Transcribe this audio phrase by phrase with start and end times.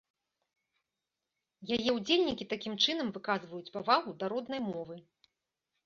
[1.77, 4.95] Яе ўдзельнікі такім чынам выказваюць павагу да роднай мовы.